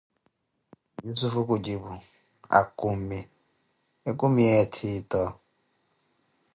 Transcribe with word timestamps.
Yussufu 1.05 1.39
khujipu: 1.47 1.91
akumi, 2.59 3.19
ekumi 4.09 4.41
ya 4.49 4.55
ettiito. 4.63 5.23